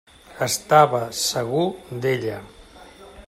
Estava 0.45 1.01
segur 1.19 1.67
d'ella. 2.07 2.41